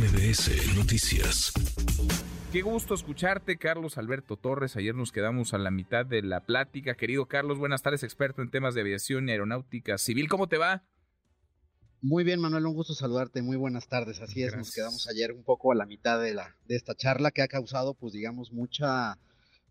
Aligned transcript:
MBS 0.00 0.74
Noticias. 0.76 1.52
Qué 2.50 2.62
gusto 2.62 2.94
escucharte, 2.94 3.58
Carlos 3.58 3.98
Alberto 3.98 4.38
Torres. 4.38 4.74
Ayer 4.76 4.94
nos 4.94 5.12
quedamos 5.12 5.52
a 5.52 5.58
la 5.58 5.70
mitad 5.70 6.06
de 6.06 6.22
la 6.22 6.40
plática. 6.40 6.94
Querido 6.94 7.26
Carlos, 7.26 7.58
buenas 7.58 7.82
tardes, 7.82 8.02
experto 8.02 8.40
en 8.40 8.50
temas 8.50 8.74
de 8.74 8.80
aviación 8.80 9.28
y 9.28 9.32
aeronáutica 9.32 9.98
civil. 9.98 10.30
¿Cómo 10.30 10.48
te 10.48 10.56
va? 10.56 10.84
Muy 12.00 12.24
bien, 12.24 12.40
Manuel, 12.40 12.64
un 12.64 12.72
gusto 12.72 12.94
saludarte. 12.94 13.42
Muy 13.42 13.58
buenas 13.58 13.88
tardes. 13.88 14.22
Así 14.22 14.42
es, 14.42 14.56
nos 14.56 14.70
quedamos 14.70 15.06
ayer 15.06 15.32
un 15.32 15.44
poco 15.44 15.70
a 15.70 15.74
la 15.74 15.84
mitad 15.84 16.18
de 16.18 16.32
la 16.32 16.56
de 16.64 16.76
esta 16.76 16.94
charla 16.94 17.30
que 17.30 17.42
ha 17.42 17.48
causado, 17.48 17.92
pues 17.92 18.14
digamos, 18.14 18.52
mucha 18.52 19.18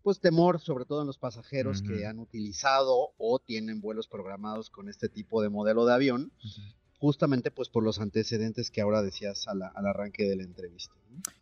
pues 0.04 0.20
temor, 0.20 0.60
sobre 0.60 0.84
todo 0.84 1.00
en 1.00 1.08
los 1.08 1.18
pasajeros 1.18 1.82
que 1.82 2.06
han 2.06 2.20
utilizado 2.20 3.14
o 3.18 3.40
tienen 3.40 3.80
vuelos 3.80 4.06
programados 4.06 4.70
con 4.70 4.88
este 4.88 5.08
tipo 5.08 5.42
de 5.42 5.48
modelo 5.48 5.86
de 5.86 5.92
avión 5.92 6.32
justamente 7.00 7.50
pues 7.50 7.70
por 7.70 7.82
los 7.82 7.98
antecedentes 7.98 8.70
que 8.70 8.82
ahora 8.82 9.02
decías 9.02 9.48
al, 9.48 9.62
arranque 9.62 10.28
de 10.28 10.36
la 10.36 10.42
entrevista. 10.42 10.94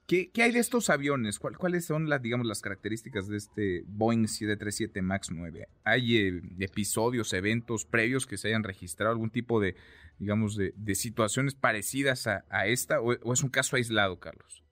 ¿Qué, 0.06 0.30
hay 0.36 0.52
de 0.52 0.60
estos 0.60 0.88
aviones? 0.88 1.38
¿Cuáles 1.38 1.84
son 1.84 2.08
las, 2.08 2.22
digamos, 2.22 2.46
las 2.46 2.62
características 2.62 3.28
de 3.28 3.36
este 3.36 3.84
Boeing 3.86 4.26
737 4.26 5.02
MAX 5.02 5.30
9? 5.30 5.68
¿Hay 5.84 6.16
eh, 6.16 6.42
episodios, 6.60 7.32
eventos 7.32 7.84
previos 7.84 8.26
que 8.26 8.38
se 8.38 8.48
hayan 8.48 8.62
registrado, 8.62 9.10
algún 9.10 9.30
tipo 9.30 9.60
de, 9.60 9.74
digamos, 10.18 10.56
de, 10.56 10.94
situaciones 10.94 11.54
parecidas 11.54 12.28
a, 12.28 12.66
esta 12.66 13.00
o 13.00 13.32
es 13.32 13.42
un 13.42 13.50
caso 13.50 13.76
aislado, 13.76 14.18
Carlos? 14.20 14.62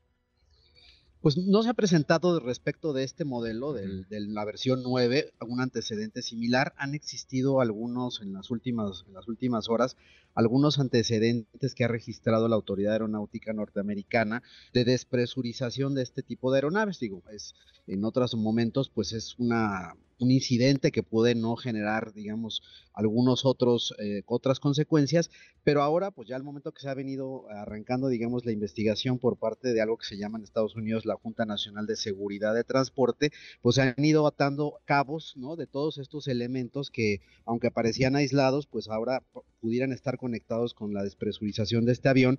Pues 1.26 1.38
no 1.38 1.64
se 1.64 1.70
ha 1.70 1.74
presentado 1.74 2.38
respecto 2.38 2.92
de 2.92 3.02
este 3.02 3.24
modelo, 3.24 3.72
de 3.72 4.06
la 4.08 4.44
versión 4.44 4.84
9, 4.84 5.32
algún 5.40 5.60
antecedente 5.60 6.22
similar. 6.22 6.72
Han 6.76 6.94
existido 6.94 7.60
algunos 7.60 8.20
en 8.22 8.32
las 8.32 8.52
últimas, 8.52 9.04
en 9.08 9.14
las 9.14 9.26
últimas 9.26 9.68
horas, 9.68 9.96
algunos 10.36 10.78
antecedentes 10.78 11.74
que 11.74 11.82
ha 11.82 11.88
registrado 11.88 12.46
la 12.46 12.54
Autoridad 12.54 12.92
Aeronáutica 12.92 13.52
Norteamericana 13.52 14.44
de 14.72 14.84
despresurización 14.84 15.96
de 15.96 16.04
este 16.04 16.22
tipo 16.22 16.52
de 16.52 16.58
aeronaves. 16.58 17.00
Digo, 17.00 17.24
es, 17.32 17.56
en 17.88 18.04
otros 18.04 18.36
momentos, 18.36 18.88
pues 18.88 19.12
es 19.12 19.34
una 19.36 19.96
un 20.18 20.30
incidente 20.30 20.90
que 20.90 21.02
puede 21.02 21.34
no 21.34 21.56
generar, 21.56 22.12
digamos, 22.12 22.62
algunos 22.92 23.44
otros, 23.44 23.94
eh, 23.98 24.22
otras 24.26 24.60
consecuencias, 24.60 25.30
pero 25.64 25.82
ahora, 25.82 26.10
pues 26.10 26.28
ya 26.28 26.36
al 26.36 26.42
momento 26.42 26.72
que 26.72 26.80
se 26.80 26.88
ha 26.88 26.94
venido 26.94 27.48
arrancando, 27.50 28.08
digamos, 28.08 28.44
la 28.46 28.52
investigación 28.52 29.18
por 29.18 29.36
parte 29.36 29.72
de 29.72 29.80
algo 29.80 29.98
que 29.98 30.06
se 30.06 30.16
llama 30.16 30.38
en 30.38 30.44
Estados 30.44 30.76
Unidos 30.76 31.04
la 31.04 31.16
Junta 31.16 31.44
Nacional 31.44 31.86
de 31.86 31.96
Seguridad 31.96 32.54
de 32.54 32.64
Transporte, 32.64 33.30
pues 33.60 33.76
se 33.76 33.82
han 33.82 34.04
ido 34.04 34.26
atando 34.26 34.78
cabos, 34.84 35.34
¿no? 35.36 35.56
De 35.56 35.66
todos 35.66 35.98
estos 35.98 36.28
elementos 36.28 36.90
que, 36.90 37.20
aunque 37.44 37.70
parecían 37.70 38.16
aislados, 38.16 38.66
pues 38.66 38.88
ahora 38.88 39.22
pudieran 39.66 39.92
estar 39.92 40.16
conectados 40.16 40.74
con 40.74 40.94
la 40.94 41.02
despresurización 41.02 41.84
de 41.86 41.92
este 41.92 42.08
avión 42.08 42.38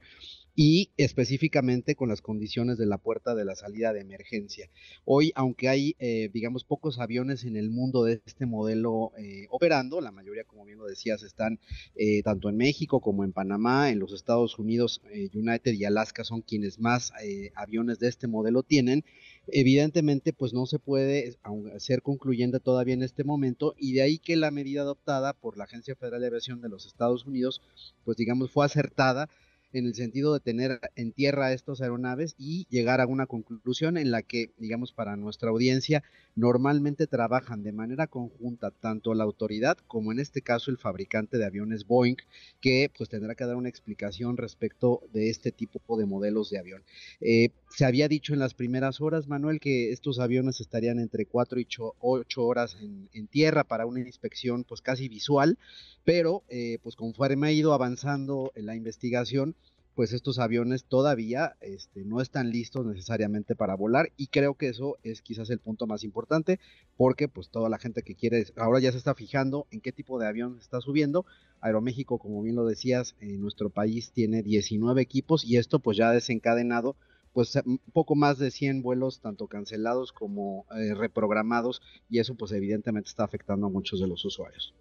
y 0.55 0.91
específicamente 0.95 1.95
con 1.95 2.07
las 2.07 2.21
condiciones 2.21 2.77
de 2.77 2.85
la 2.85 2.97
puerta 2.97 3.35
de 3.35 3.43
la 3.43 3.55
salida 3.55 3.91
de 3.91 3.99
emergencia. 3.99 4.69
Hoy, 5.03 5.33
aunque 5.35 5.67
hay, 5.67 5.95
eh, 5.99 6.29
digamos, 6.33 6.63
pocos 6.63 6.99
aviones 6.99 7.43
en 7.43 7.57
el 7.57 7.69
mundo 7.69 8.05
de 8.05 8.21
este 8.25 8.45
modelo 8.45 9.11
eh, 9.17 9.45
operando, 9.51 9.99
la 9.99 10.11
mayoría, 10.11 10.45
como 10.45 10.63
bien 10.63 10.79
lo 10.79 10.85
decías, 10.85 11.21
están 11.21 11.59
eh, 11.95 12.23
tanto 12.23 12.47
en 12.47 12.55
México 12.55 13.01
como 13.01 13.25
en 13.25 13.33
Panamá, 13.33 13.91
en 13.91 13.99
los 13.99 14.13
Estados 14.13 14.57
Unidos, 14.57 15.01
United 15.33 15.73
y 15.73 15.83
Alaska 15.83 16.23
son 16.23 16.41
quienes 16.41 16.79
más 16.79 17.11
aviones 17.55 17.99
de 17.99 18.07
este 18.07 18.27
modelo 18.27 18.63
tienen. 18.63 19.03
Evidentemente, 19.49 20.33
pues 20.33 20.53
no 20.53 20.65
se 20.65 20.79
puede 20.79 21.37
ser 21.77 22.01
concluyente 22.01 22.59
todavía 22.59 22.95
en 22.95 23.03
este 23.03 23.23
momento 23.23 23.75
y 23.77 23.93
de 23.93 24.01
ahí 24.01 24.17
que 24.17 24.35
la 24.35 24.51
medida 24.51 24.81
adoptada 24.81 25.33
por 25.33 25.57
la 25.57 25.65
Agencia 25.65 25.95
Federal 25.95 26.21
de 26.21 26.27
Aviación 26.27 26.61
de 26.61 26.69
los 26.69 26.85
Estados 26.85 27.16
Unidos, 27.25 27.61
pues 28.05 28.17
digamos, 28.17 28.51
fue 28.51 28.65
acertada 28.65 29.29
en 29.73 29.85
el 29.85 29.95
sentido 29.95 30.33
de 30.33 30.39
tener 30.39 30.79
en 30.95 31.11
tierra 31.11 31.53
estos 31.53 31.81
aeronaves 31.81 32.35
y 32.37 32.65
llegar 32.69 33.01
a 33.01 33.07
una 33.07 33.25
conclusión 33.25 33.97
en 33.97 34.11
la 34.11 34.21
que, 34.21 34.51
digamos, 34.57 34.93
para 34.93 35.15
nuestra 35.15 35.49
audiencia, 35.49 36.03
normalmente 36.35 37.07
trabajan 37.07 37.63
de 37.63 37.71
manera 37.71 38.07
conjunta 38.07 38.71
tanto 38.71 39.13
la 39.13 39.23
autoridad 39.23 39.77
como 39.87 40.11
en 40.11 40.19
este 40.19 40.41
caso 40.41 40.71
el 40.71 40.77
fabricante 40.77 41.37
de 41.37 41.45
aviones 41.45 41.85
Boeing, 41.85 42.17
que 42.61 42.91
pues 42.95 43.09
tendrá 43.09 43.35
que 43.35 43.45
dar 43.45 43.55
una 43.55 43.69
explicación 43.69 44.37
respecto 44.37 45.01
de 45.13 45.29
este 45.29 45.51
tipo 45.51 45.97
de 45.97 46.05
modelos 46.05 46.49
de 46.49 46.59
avión. 46.59 46.83
Eh, 47.21 47.49
se 47.69 47.85
había 47.85 48.07
dicho 48.07 48.33
en 48.33 48.39
las 48.39 48.53
primeras 48.53 49.01
horas, 49.01 49.27
Manuel, 49.27 49.59
que 49.59 49.91
estos 49.91 50.19
aviones 50.19 50.61
estarían 50.61 50.99
entre 50.99 51.25
4 51.25 51.59
y 51.59 51.67
8 51.99 52.43
horas 52.45 52.77
en, 52.81 53.27
tierra 53.27 53.63
para 53.63 53.85
una 53.85 53.99
inspección 53.99 54.63
pues 54.63 54.81
casi 54.81 55.09
visual, 55.09 55.57
pero 56.05 56.43
eh, 56.47 56.79
pues 56.81 56.95
conforme 56.95 57.47
ha 57.47 57.51
ido 57.51 57.73
avanzando 57.73 58.51
en 58.55 58.65
la 58.65 58.75
investigación, 58.75 59.55
pues 59.97 60.13
estos 60.13 60.37
aviones 60.37 60.85
todavía 60.85 61.55
este, 61.59 62.05
no 62.05 62.21
están 62.21 62.51
listos 62.51 62.85
necesariamente 62.85 63.55
para 63.55 63.75
volar 63.75 64.11
y 64.15 64.27
creo 64.27 64.53
que 64.53 64.67
eso 64.67 64.99
es 65.01 65.23
quizás 65.23 65.49
el 65.49 65.57
punto 65.57 65.87
más 65.87 66.03
importante 66.03 66.59
porque 66.97 67.27
pues 67.27 67.49
toda 67.49 67.67
la 67.67 67.79
gente 67.79 68.03
que 68.03 68.13
quiere 68.13 68.45
ahora 68.57 68.79
ya 68.79 68.91
se 68.91 68.99
está 68.99 69.15
fijando 69.15 69.65
en 69.71 69.81
qué 69.81 69.91
tipo 69.91 70.19
de 70.19 70.27
avión 70.27 70.59
está 70.61 70.81
subiendo. 70.81 71.25
Aeroméxico, 71.61 72.19
como 72.19 72.43
bien 72.43 72.55
lo 72.55 72.67
decías, 72.67 73.15
en 73.21 73.41
nuestro 73.41 73.71
país 73.71 74.11
tiene 74.11 74.43
19 74.43 75.01
equipos 75.01 75.43
y 75.43 75.57
esto 75.57 75.79
pues 75.79 75.97
ya 75.97 76.09
ha 76.09 76.13
desencadenado 76.13 76.95
pues 77.33 77.55
un 77.65 77.79
poco 77.91 78.13
más 78.13 78.37
de 78.37 78.51
100 78.51 78.83
vuelos 78.83 79.19
tanto 79.19 79.47
cancelados 79.47 80.11
como 80.11 80.67
eh, 80.77 80.93
reprogramados 80.93 81.81
y 82.07 82.19
eso 82.19 82.35
pues 82.35 82.51
evidentemente 82.51 83.09
está 83.09 83.23
afectando 83.23 83.65
a 83.65 83.71
muchos 83.71 83.99
de 83.99 84.05
los 84.05 84.23
usuarios. 84.25 84.75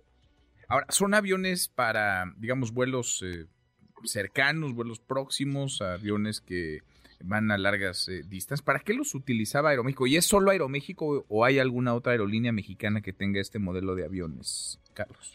Ahora, 0.68 0.86
son 0.90 1.14
aviones 1.14 1.68
para, 1.68 2.34
digamos, 2.36 2.72
vuelos 2.72 3.22
eh, 3.24 3.46
cercanos, 4.04 4.74
vuelos 4.74 5.00
próximos, 5.00 5.80
aviones 5.82 6.40
que 6.40 6.82
van 7.22 7.50
a 7.50 7.58
largas 7.58 8.08
eh, 8.08 8.22
distancias. 8.26 8.64
¿Para 8.64 8.80
qué 8.80 8.94
los 8.94 9.14
utilizaba 9.14 9.70
Aeroméxico? 9.70 10.06
¿Y 10.06 10.16
es 10.16 10.24
solo 10.24 10.50
Aeroméxico 10.50 11.24
o 11.28 11.44
hay 11.44 11.58
alguna 11.58 11.94
otra 11.94 12.12
aerolínea 12.12 12.52
mexicana 12.52 13.00
que 13.00 13.12
tenga 13.12 13.40
este 13.40 13.58
modelo 13.58 13.94
de 13.94 14.04
aviones, 14.04 14.80
Carlos? 14.94 15.34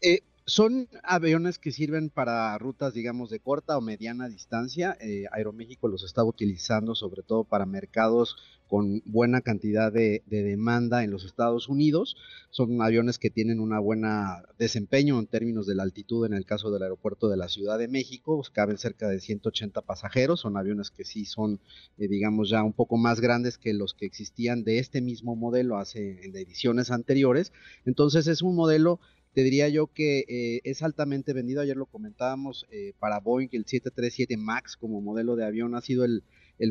Eh, 0.00 0.22
son 0.46 0.88
aviones 1.02 1.58
que 1.58 1.72
sirven 1.72 2.08
para 2.08 2.56
rutas, 2.56 2.94
digamos, 2.94 3.30
de 3.30 3.40
corta 3.40 3.76
o 3.76 3.80
mediana 3.80 4.28
distancia. 4.28 4.96
Eh, 5.00 5.24
Aeroméxico 5.32 5.88
los 5.88 6.04
está 6.04 6.22
utilizando 6.22 6.94
sobre 6.94 7.24
todo 7.24 7.42
para 7.42 7.66
mercados 7.66 8.36
con 8.68 9.02
buena 9.04 9.40
cantidad 9.40 9.92
de, 9.92 10.22
demanda 10.28 11.02
en 11.02 11.10
los 11.10 11.24
Estados 11.24 11.68
Unidos. 11.68 12.16
Son 12.50 12.80
aviones 12.80 13.18
que 13.18 13.28
tienen 13.28 13.58
una 13.58 13.80
buena 13.80 14.42
desempeño 14.56 15.18
en 15.18 15.26
términos 15.26 15.66
de 15.66 15.74
la 15.74 15.82
altitud 15.82 16.26
en 16.26 16.32
el 16.32 16.44
caso 16.44 16.70
del 16.70 16.84
aeropuerto 16.84 17.28
de 17.28 17.36
la 17.36 17.48
Ciudad 17.48 17.76
de 17.76 17.88
México. 17.88 18.40
Caben 18.52 18.78
cerca 18.78 19.08
de 19.08 19.20
180 19.20 19.82
pasajeros. 19.82 20.40
Son 20.40 20.56
aviones 20.56 20.92
que 20.92 21.04
sí 21.04 21.24
son, 21.24 21.60
eh, 21.98 22.06
digamos, 22.06 22.50
ya 22.50 22.62
un 22.62 22.72
poco 22.72 22.96
más 22.96 23.20
grandes 23.20 23.58
que 23.58 23.74
los 23.74 23.94
que 23.94 24.06
existían 24.06 24.62
de 24.62 24.78
este 24.78 25.00
mismo 25.00 25.34
modelo 25.34 25.76
hace 25.76 26.24
en 26.24 26.36
ediciones 26.36 26.92
anteriores. 26.92 27.52
Entonces 27.84 28.28
es 28.28 28.42
un 28.42 28.54
modelo 28.54 29.00
te 29.36 29.42
diría 29.42 29.68
yo 29.68 29.88
que 29.88 30.24
eh, 30.28 30.62
es 30.64 30.82
altamente 30.82 31.34
vendido. 31.34 31.60
Ayer 31.60 31.76
lo 31.76 31.84
comentábamos 31.84 32.64
eh, 32.70 32.94
para 32.98 33.20
Boeing, 33.20 33.50
el 33.52 33.66
737 33.66 34.38
MAX 34.38 34.78
como 34.78 35.02
modelo 35.02 35.36
de 35.36 35.44
avión 35.44 35.74
ha 35.74 35.82
sido 35.82 36.06
el, 36.06 36.22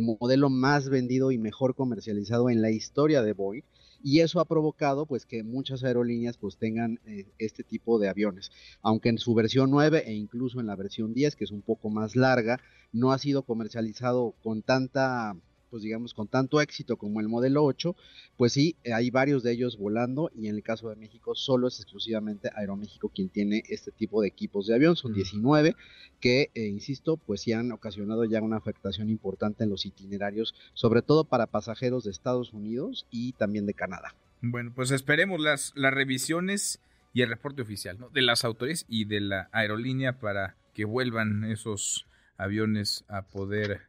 modelo 0.02 0.50
más 0.50 0.90
vendido 0.90 1.30
y 1.30 1.38
mejor 1.38 1.76
comercializado 1.76 2.50
en 2.50 2.64
la 2.64 2.72
historia 2.72 3.22
de 3.22 3.34
Boeing. 3.34 3.62
Y 4.02 4.22
eso 4.22 4.40
ha 4.40 4.46
provocado 4.46 5.06
pues 5.06 5.28
que 5.28 5.44
muchas 5.44 5.84
aerolíneas 5.84 6.38
pues 6.38 6.58
tengan 6.58 7.00
eh, 7.06 7.28
este 7.38 7.64
tipo 7.64 8.00
de 8.00 8.10
aviones. 8.10 8.50
Aunque 8.82 9.10
en 9.10 9.20
su 9.20 9.36
versión 9.36 9.70
9 9.70 10.02
e 10.08 10.16
incluso 10.16 10.60
en 10.60 10.66
la 10.66 10.76
versión 10.76 11.14
10, 11.14 11.36
que 11.36 11.44
es 11.44 11.52
un 11.52 11.62
poco 11.62 11.92
más 11.92 12.16
larga, 12.16 12.60
no 12.92 13.12
ha 13.12 13.20
sido 13.20 13.44
comercializado 13.44 14.34
con 14.42 14.64
tanta 14.64 15.36
pues 15.76 15.84
digamos, 15.84 16.14
con 16.14 16.30
tanto 16.30 16.62
éxito 16.62 16.96
como 16.96 17.20
el 17.20 17.28
modelo 17.28 17.66
8, 17.66 17.98
pues 18.38 18.54
sí, 18.54 18.78
hay 18.94 19.10
varios 19.10 19.44
de 19.44 19.52
ellos 19.52 19.78
volando 19.78 20.32
y 20.34 20.48
en 20.48 20.56
el 20.56 20.64
caso 20.64 20.90
de 20.90 20.96
México 20.96 21.36
solo 21.36 21.68
es 21.68 21.82
exclusivamente 21.82 22.50
Aeroméxico 22.56 23.10
quien 23.10 23.28
tiene 23.28 23.62
este 23.68 23.92
tipo 23.92 24.22
de 24.22 24.30
equipos 24.30 24.68
de 24.68 24.76
avión, 24.76 24.96
son 24.96 25.14
19 25.14 25.76
que, 26.22 26.50
eh, 26.56 26.68
insisto, 26.68 27.18
pues 27.18 27.42
sí 27.42 27.52
han 27.52 27.74
ocasionado 27.74 28.24
ya 28.24 28.42
una 28.42 28.56
afectación 28.56 29.10
importante 29.10 29.66
en 29.66 29.70
los 29.70 29.86
itinerarios, 29.86 30.56
sobre 30.74 31.02
todo 31.02 31.26
para 31.26 31.48
pasajeros 31.48 32.06
de 32.06 32.12
Estados 32.12 32.54
Unidos 32.54 33.06
y 33.12 33.34
también 33.34 33.66
de 33.66 33.74
Canadá. 33.74 34.16
Bueno, 34.42 34.72
pues 34.74 34.92
esperemos 34.92 35.42
las, 35.42 35.74
las 35.76 35.94
revisiones 35.94 36.80
y 37.12 37.22
el 37.22 37.28
reporte 37.28 37.64
oficial 37.64 38.00
¿no? 38.00 38.08
de 38.12 38.22
las 38.22 38.46
autoridades 38.46 38.86
y 38.88 39.04
de 39.04 39.20
la 39.20 39.50
aerolínea 39.52 40.20
para 40.20 40.56
que 40.74 40.86
vuelvan 40.86 41.44
esos 41.44 42.08
aviones 42.38 43.04
a 43.10 43.24
poder 43.24 43.82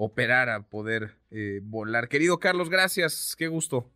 operar, 0.00 0.48
a 0.48 0.62
poder 0.62 1.16
eh, 1.32 1.60
volar. 1.64 2.08
Querido 2.08 2.38
Carlos, 2.38 2.70
gracias, 2.70 3.34
qué 3.36 3.48
gusto. 3.48 3.90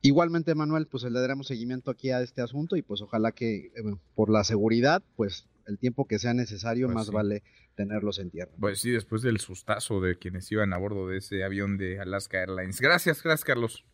Igualmente, 0.00 0.54
Manuel, 0.54 0.86
pues 0.86 1.02
le 1.04 1.20
daremos 1.20 1.46
seguimiento 1.46 1.90
aquí 1.90 2.10
a 2.10 2.22
este 2.22 2.40
asunto 2.40 2.74
y 2.74 2.80
pues 2.80 3.02
ojalá 3.02 3.32
que 3.32 3.66
eh, 3.66 3.70
por 4.14 4.30
la 4.30 4.44
seguridad, 4.44 5.02
pues 5.14 5.46
el 5.66 5.78
tiempo 5.78 6.06
que 6.06 6.18
sea 6.18 6.32
necesario, 6.32 6.86
pues 6.86 6.94
más 6.94 7.10
vale 7.10 7.42
tenerlos 7.74 8.18
en 8.18 8.30
tierra. 8.30 8.50
Pues 8.58 8.80
sí, 8.80 8.90
después 8.90 9.20
del 9.20 9.40
sustazo 9.40 10.00
de 10.00 10.16
quienes 10.16 10.50
iban 10.50 10.72
a 10.72 10.78
bordo 10.78 11.06
de 11.06 11.18
ese 11.18 11.44
avión 11.44 11.76
de 11.76 12.00
Alaska 12.00 12.38
Airlines. 12.38 12.80
Gracias, 12.80 13.22
gracias, 13.22 13.44
Carlos. 13.44 13.84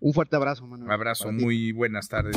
Un 0.00 0.14
fuerte 0.14 0.36
abrazo, 0.36 0.66
Manuel. 0.66 0.86
Un 0.86 0.92
abrazo, 0.92 1.30
muy 1.32 1.72
buenas 1.72 2.08
tardes. 2.08 2.36